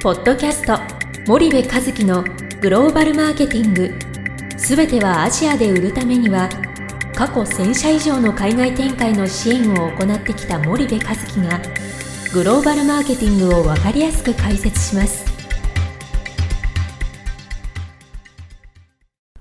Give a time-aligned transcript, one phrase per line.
[0.00, 0.78] ポッドキャスト
[1.26, 2.22] 森部和樹の
[2.60, 3.92] グローバルマーケティング。
[4.56, 6.48] すべてはアジアで売るためには
[7.16, 11.60] 過去1000社以上の海外展開の支援を行ってきた森部和樹が
[12.32, 15.26] グローバルマーケティングを分かりやすく解説します。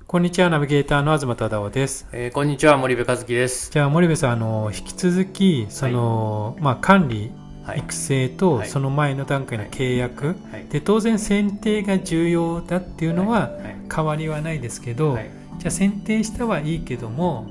[0.07, 3.69] こんにちはナビゲーターの東忠夫です、えーこんにちは森部和樹です。
[3.71, 8.69] じゃあ森部さんあの引き続きその、まあ、管理はい育成とはい。
[8.69, 10.65] その前の段階の契約、はい。
[10.69, 13.75] で当然選定が重要だっていうのははい。
[13.93, 15.29] 変わりはないですけど、はい。
[15.59, 17.49] じゃあ選定したはいいけども、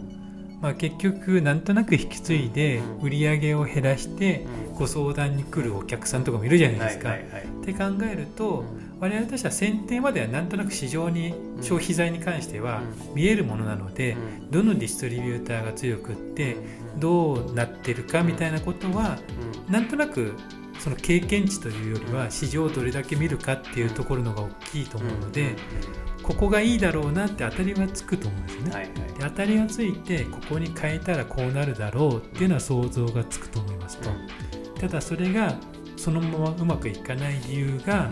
[0.61, 3.07] まあ、結局なんとなく引き継いでうん。
[3.07, 7.13] 売り上げを減らしてご相談に来るお客さんとかもいるじゃないですか。
[7.13, 8.65] って考えると
[8.99, 11.63] 我々としては選定まではなんとなく市場にうん。
[11.63, 12.83] 消費財に関しては
[13.13, 14.51] う見えるものなので、うん。
[14.51, 16.57] どのディストリビューターが強くって
[16.99, 19.19] どうなってるかみたいなことは
[19.67, 19.73] うん。
[19.73, 20.35] なんとなく
[20.79, 25.57] その経験値というよりは市場をどれだけ見るかっていうところのが大きいと思うので
[26.23, 28.71] ここがいいだろうなって当たりはつくと思うんですよね。
[28.73, 28.93] はいはい。
[28.93, 34.11] で当たりがついてここに変えたらこうなるだろうっていうのは想像がつくと思いますと。
[34.81, 35.55] ただそれが
[35.97, 38.11] そのままうまくいかない理由が、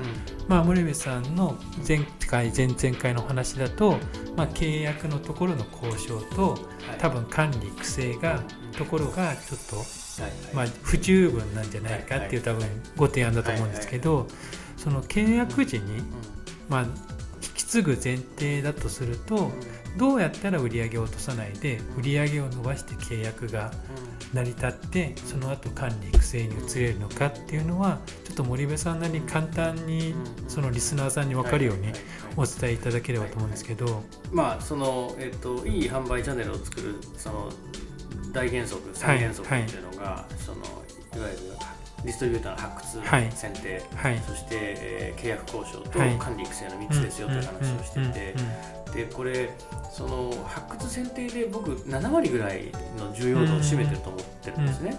[0.48, 3.98] まあ、森部さんの前回前々回のお話だと、
[4.36, 6.58] まあ、契約のところの交渉と
[6.98, 8.42] 多分管理育成が
[8.76, 9.76] ところがちょっと、
[10.54, 14.26] まあ、不十分なんじゃないかっていう多分ご提案だと思うんですけど
[14.76, 16.02] その契約時に、
[16.68, 16.86] まあ、
[17.74, 19.50] 継ぐ前提だとすると
[19.96, 23.72] どうやったら売り上げを落とさないで売り上げを伸ばして契約が
[24.32, 30.14] 成り立ってその後管理育成に移れるのかっていうのはちょっと森部さんなりに簡単に
[30.46, 31.88] そのリスナーさんに分かるように
[32.36, 37.50] お伝えいただければと思うんですけど、まあそのえっといい販売チャンネルを作るその
[38.32, 40.60] 大原則三原則っていうのがそのい
[41.20, 41.73] わゆる
[42.04, 43.24] ディストリビューターの発はい。
[43.30, 44.18] 掘選定はい。
[44.26, 46.16] そしてえー契約交渉とはい。
[46.18, 48.34] 管理育成の3つですよという話をしていて
[48.94, 49.50] でこれ
[49.90, 54.96] その発掘選定で僕7割ぐらいの重要度を占めてると思ってるんですね。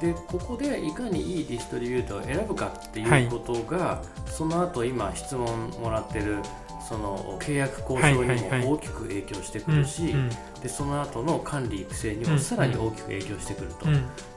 [0.00, 6.36] でここでいかにいいディストリビューターを選ぶかっていうことが、その後今質問もらってる
[6.88, 10.30] その契約交渉にも大きく影響してくるし、うん
[10.62, 13.86] でその後の管理育成にうんもさらに大きく影響してくると、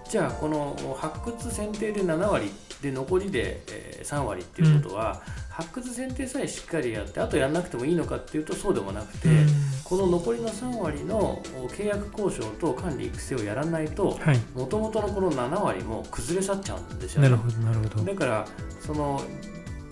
[0.09, 2.51] じゃあこの発掘選定で7割
[2.81, 9.47] で残りでえー3割っていうことは、発掘選定さえしっかりやってあとやらなくてもいいのかっていうとそうでもなくて、うん。
[9.83, 14.39] この残りの3割の契約交渉と管理育成をやらないとはい。
[14.55, 17.29] もともとのこの7割も崩れ去っちゃうんですよね。
[17.29, 18.03] なるほどなるほど。
[18.03, 18.47] だから
[18.79, 19.21] その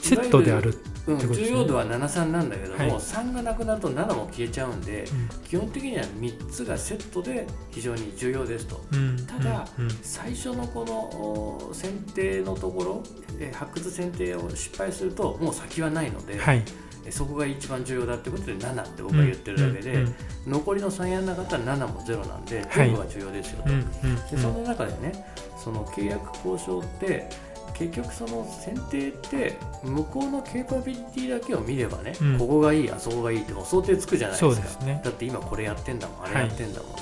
[0.07, 1.57] セットである、うん、ってことですね。
[1.57, 2.90] 重要度は73なんだけども、はい。
[2.91, 5.29] 3がなくなると7も消えちゃうんでうん。
[5.47, 8.84] 基本的には3つがセットで非常に重要ですと。
[8.94, 9.25] うん。
[9.25, 9.90] ただうん。
[10.01, 13.03] 最初のこのお選定のところ
[13.40, 16.63] え発掘選定を失敗するともう先はないので、はい。
[17.06, 20.01] えそこが一番重要だってことで7って僕は言ってるだけで、うん。
[20.01, 20.16] うん。
[20.47, 22.88] 残りの3やんなかったら7も0なんではい。
[22.88, 23.79] 全部が重要ですよと、うん。
[23.79, 24.16] うん。
[24.16, 25.25] でその中でね
[25.57, 27.29] その契約交渉って
[27.73, 32.38] 結局その選定って向こうのケーパビリティだけを見ればね、うん。
[32.38, 34.85] ここがいいあそこがいいってもう想定つくじゃないですか。
[34.85, 35.01] ね。
[35.03, 37.01] だって今これやってんだもんあれやってんだもんと、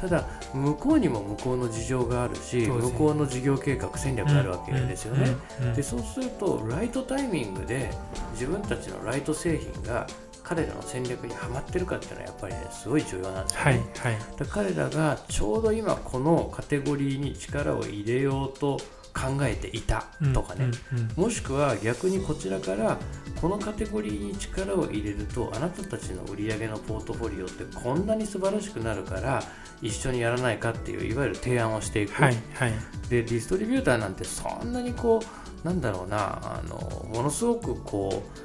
[0.00, 5.34] ただ向こうにも向こうの事情があるし向こうの事業計画戦略があるわけですよね、
[5.74, 7.90] でそうするとライトタイミングで
[8.32, 10.06] 自分たちのライト製品が
[10.42, 14.22] 彼らの戦略にはまってるかっていうのはやっぱりねすごい重要なんですよね、はいはい。
[14.50, 18.78] 彼らがちょうど今このカテゴリーに力を入れようと
[19.14, 20.70] 考えていたとかね、
[21.16, 22.98] もしくは逆にこちらから
[23.40, 29.42] このカテゴリーに力を入れるとあなたたちの売り上げのポートフォリオってこんなに素晴らしくなるから
[29.80, 32.72] 一緒にやらないかっていういわゆる提案をしていく、はいはい。
[33.08, 35.20] でディストリビューターなんてそんなにこ
[35.64, 38.40] うなんだろうなあのものすごくこう、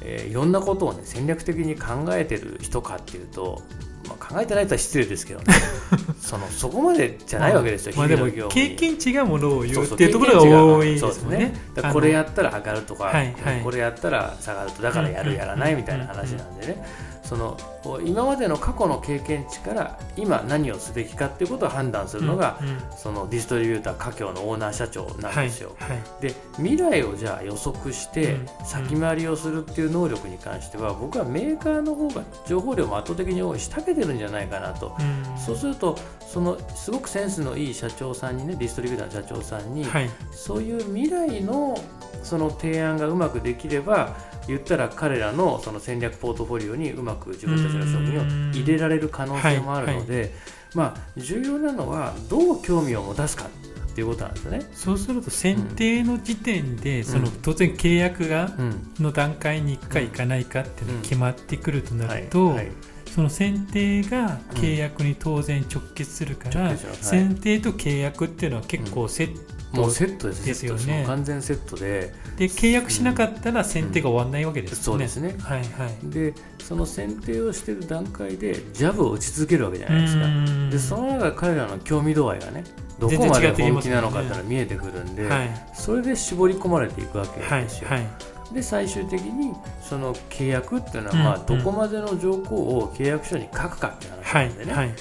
[0.00, 3.62] えーいろんなことをね戦略的に考えてる人かっていうと、
[4.08, 5.54] まあ、考えてないとは失礼ですけどね。
[6.20, 8.76] そのそこまでじゃないわけですよ、まあでも経に。
[8.76, 11.54] 験値がものを言そうっていうところが多いですね。
[11.92, 13.60] これやったら上がるとか、はいはい。
[13.62, 16.84] これやったら下がるとだからやる、うんやらないみたいな話なんでね、
[17.24, 17.56] その
[18.04, 22.78] 今までの過去の経験値から今何をすべきかっていうことを判断するのが、うんうん。
[22.96, 25.74] そのディストリビューター家業のオーナー社長なんですよ。
[25.78, 26.02] はいはい。
[26.20, 28.46] で未来をじゃあ予測してうん。
[28.64, 34.94] 先回りをするっていう能力に関しては僕はメーカーの方が情報量も圧倒的に多いし長けてるんじゃないかなと。
[34.98, 35.02] う
[35.34, 35.38] ん。
[35.38, 40.10] そうするとそのすごくセンスのいい社長さんにねディストリビューターの社長さんに、はい。
[40.30, 41.78] そういう未来の
[42.22, 50.32] その提案がうまくできれば言ったら彼らのその戦略ポートフォリオにうまく自分たちの商品を入れられる可能性もあるので、
[50.74, 53.46] まあ、重要なのはどう興味を持たすか
[53.94, 54.66] っていうことなんですよね。
[54.74, 57.32] そうすると選定の時点で、そのうん。
[57.42, 58.92] 当然契約がうん。
[58.98, 61.02] の段階に行くか行かないかっていうのうん。
[61.02, 62.58] が決まってくるとなると、
[63.14, 67.14] その選定が契約に当然直結するから、直結します。
[67.14, 67.24] はい。
[67.24, 69.40] 選定と契約っていうのは結構セット、
[69.74, 70.46] もうセットです。
[70.46, 71.04] ですよね。
[71.06, 72.12] 完全セットで。
[72.36, 74.84] で契約しなかったら選定が終わらないわけですよね。
[74.84, 75.36] そうですね。
[75.42, 76.10] はいはい。
[76.10, 80.24] でその選定をしてる段階でジャブを打ち続けるわけじゃないですか。
[80.24, 80.70] うん。
[80.70, 82.64] でその中で彼らの興味度合いがね
[82.98, 85.50] どこまで本気なのかっていうのが見えてくるんで、はい。
[85.74, 87.88] それで絞り込まれていくわけはいですよ。
[87.90, 88.06] はい
[88.52, 91.22] で最終的にその契約っていうのは、うん。
[91.24, 94.94] まあ、どこまでの条項を契約書に書くかっていう話はないんでね、はい。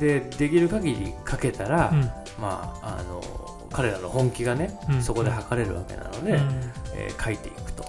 [0.00, 2.00] でできる限り書けたら、うん。
[2.40, 3.20] まあ、あの
[3.72, 5.02] 彼らの本気がね、うん。
[5.02, 6.72] そこで測れるわけなので、うん。
[6.94, 7.84] えー書いていくと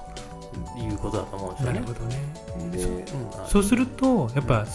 [0.78, 1.80] いうことだと思うんですよね。
[1.80, 1.94] なるほ。
[1.94, 2.18] どね。
[2.72, 4.66] でうんあそうするとやっぱ、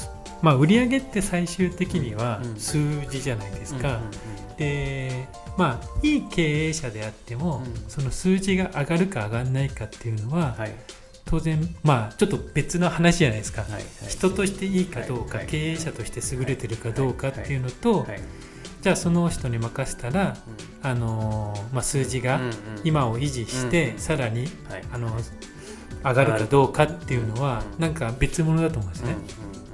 [0.42, 2.56] まあ、売上って最終的にはうん。
[2.56, 2.78] 数
[3.10, 4.00] 字じゃないですか。
[4.56, 7.84] でまあいい経営者であっても、うん。
[7.88, 10.74] その数字が上がるか上がらないかっていうのは、はい。
[11.24, 13.72] 当然まあちょっと別の話じゃないですか、はい。
[13.72, 13.82] はい。
[14.08, 15.46] 人としていいかどうか、はい。
[15.46, 18.20] 経営者として優れてるかどうかっていうのと、はい
[18.80, 20.36] じゃあその人に任せたら、
[20.82, 22.40] あのーまあ、数字が
[22.84, 24.84] 今を維持して、うんさらにはい。
[24.92, 25.10] あの
[26.04, 27.82] 上がるかどうかっていうのは、うん。
[27.82, 29.16] なんか別物だと思うんですね。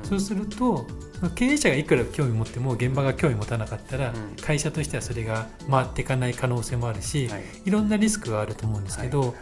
[0.04, 0.86] そうすると
[1.34, 4.36] 経営者がいくら興味持っても現場が興味持たなかったら、うん。
[4.42, 7.42] 会社としてはそれが回っていかない可能性もあるし、はい。
[7.66, 9.34] い、ろんなリスクがあると思うんですけど、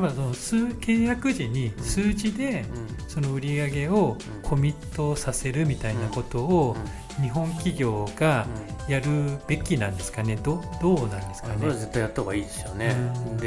[0.00, 2.64] やっぱその数契約時にうん数字で
[3.00, 3.08] うん。
[3.08, 6.76] その売り上げをうんコミットさせるみたいなことを
[7.20, 8.46] 日本企業が
[8.88, 10.36] やるべきなんですかね？
[10.36, 11.66] どどうなんですかね？
[11.72, 12.94] 絶対やった方がいいですよね。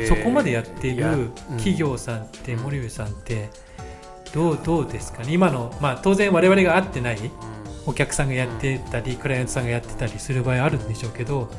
[0.08, 2.64] そこまでやっていやるうん企業さんってうん。
[2.64, 3.50] 森上さんって
[4.34, 5.34] どうどうですかね？
[5.34, 7.32] 今の、まあ、当然我々が会ってないうん。
[7.86, 11.50] お客さんがやってたりクライアントさんがやってたりする場合あるんでしょうけど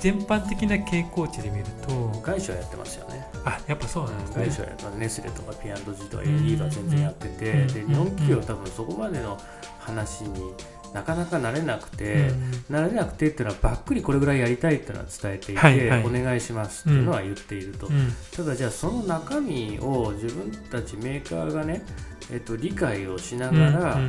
[0.00, 3.26] 全般的な傾向値で見ると外資はやってますよね。
[3.44, 4.44] あやっぱそうなんですね。
[4.46, 9.38] 外資はやっぱネスレとか P&G とかうん AD は全然やってて、うんで日本企業は多分そこまでの
[9.78, 10.52] 話に
[10.94, 12.30] なかなか慣れなくて、
[12.70, 16.04] 慣れなくてっていうのはばっくりこれぐらいやりたいっていうのは伝えていて、はいはい。
[16.04, 18.12] お願いしますっていうのは言っていると、うん。
[18.34, 21.84] ただじゃあその中身を自分たちメーカーがね、
[22.30, 24.00] えっと、理解をしながら、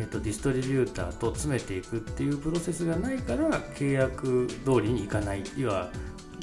[0.00, 5.42] えっと、ディストリビューターと詰めていくっていうプロセスがないから契約通りにいかない。
[5.56, 5.90] 要は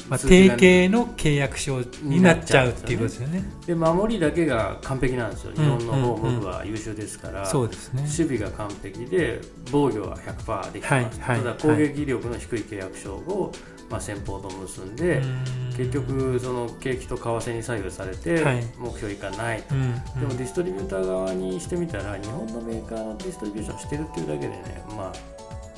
[0.09, 3.43] まあ、定型の契約書になっちゃうっていうことですよね。
[3.65, 5.53] で守りだけが完璧なんですよ。
[5.53, 8.01] 日うん本の法うんうん務部は優秀ですから、そうですね。
[8.01, 9.39] 守備が完璧で
[9.71, 11.39] 防御は100%できてます、はいはい。
[11.39, 13.51] ただ攻撃力の低い契約書を、
[13.89, 18.63] まあ、先方と結んで、うん結、局その景気と為替に左右されて、はい。
[18.77, 19.75] 目標いかないと。
[19.75, 20.19] うんうん。
[20.21, 25.13] でもディストリビューター側にしてみたら日本のメーカーのディストリビューションしてるっていうだけでねまあ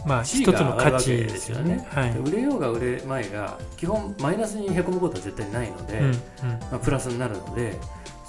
[0.05, 1.85] まあ一つの価値ですよね。
[1.89, 2.17] はい。
[2.19, 6.11] 売れようが売れまいが基本マイナスにへこむことは絶対ないので、うんうん。
[6.11, 6.19] ま
[6.73, 7.77] あ、プラスになるので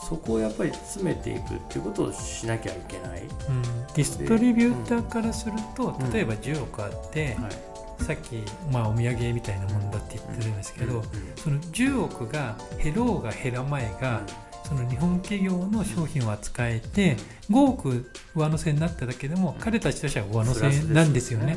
[0.08, 3.62] そこをやっぱり詰めていくっていうことをしなきゃいけない、うん。
[3.62, 6.12] ディストリビューターからすると、うん。
[6.12, 11.02] 例えば10億あって、はいさっき、まあ、お土産みたいなものだって言ってるんですけど、うん
[11.36, 14.22] その10億が減ろうが減らまいが、
[14.66, 17.16] その日本企業の商品を扱えて
[17.50, 21.56] 5億上乗せになっただけでも彼たちとしては上乗せなんですよね。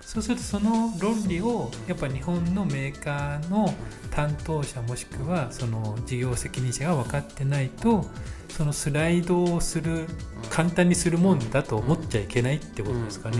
[0.00, 3.72] そうするとその論理をやっぱ日本のメーカーの
[4.10, 8.04] 担当者もしくはその事業責任者が分かってないと
[8.50, 10.06] そのスライドをする
[10.50, 13.38] 簡単にするもんだと思っちゃいけないってことですかね。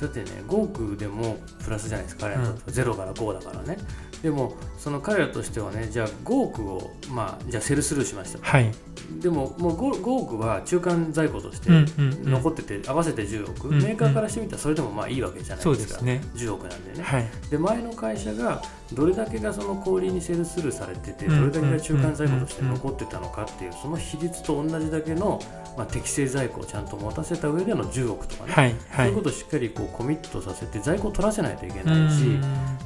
[0.00, 2.86] だってね5億でもプラスじゃないですか彼らにとっては。
[2.86, 3.78] 0から5だからね
[4.22, 8.72] でもその彼らとしてはねじゃあ5億をまあじゃあセルスルーしましたはい。
[9.20, 16.20] でももう 5, 5億は中間在庫としてうんうんうん残ってて合わせて10億、うんメーカーからしてみたらそれでもまあいいわけじゃないですすね。
[16.34, 17.26] 10億なんでね、はい。
[17.50, 18.60] で前の会社が
[18.92, 25.40] どれだけがその小売りにセールスルーされててうんどれだけが中間在庫として残ってたのかっていうその比率と同じだけの、
[25.76, 28.66] まあ、適正在庫をちゃんと持たせた上での10億とかね、はい。
[28.66, 29.14] はいそういう。
[29.16, 32.40] ことをしっかりこうコミットさせて在庫を取らせないといけうないしん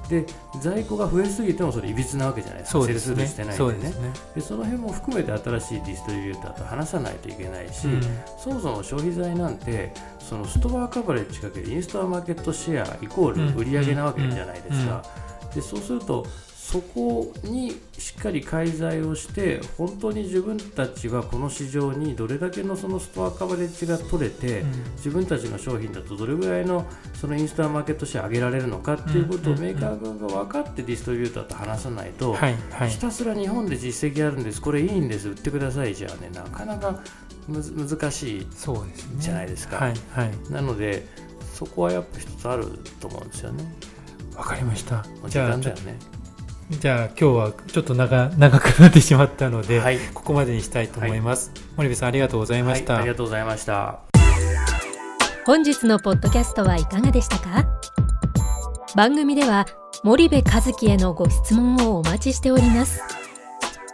[0.09, 0.25] で
[0.61, 3.45] 在庫が増えすぎてもそれいびつなわけじゃないですかセールスルーして。
[3.45, 4.13] ないんでねそうですね。
[4.35, 8.03] でその辺も含めて新しいディストリビューターと話さないといけないし、うん
[8.39, 15.05] そもそも消費財なんてそのストアカバレッジかけるインストアマーケットシェアイコール売上なわけじゃないですか。
[15.55, 16.27] でそうすると
[16.63, 24.65] そこにしっかり介在をして本当に自分たちはこの市場にどれだけのそのストアカバレッジが取れて、
[24.97, 32.37] 自分たちの商品だとどれぐらいのそのインストアマーケットシェア上げられるのかっていうことをうんメーカー側が分かってディストリビューターと話さないと、
[32.89, 32.99] ひ。
[33.01, 37.03] たすら日本で実績あるんですこれいいんです売ってくださいじゃあねなかなか
[37.49, 38.47] むず難しい。
[39.19, 39.95] じゃないですかはい。
[40.13, 40.53] はい。
[40.53, 41.07] なので
[41.53, 42.67] そこはやっぱ一つある
[43.01, 43.65] と思うんですよね
[44.37, 45.05] わかりました。
[45.29, 46.12] 時間だよね
[46.81, 49.99] じゃあ今日はちょっと長長くなってしまったので、はい。
[50.15, 54.01] ここまでにしたいと思います、森部さんありがとうございました、はい、ありがとうございました。
[55.47, 57.67] 本日のポッドキャストはいかがでしたか？
[58.97, 59.67] 番組では
[60.05, 63.01] 森部和樹へのご質問をお待ちしております。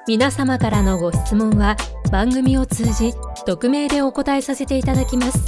[0.06, 1.76] 皆様からのご質問は
[2.10, 3.12] 番組を通じ
[3.44, 5.44] 匿名でお答えさせていただきます。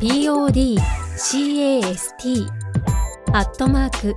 [0.00, 2.46] podcast
[3.32, 4.16] アットマーク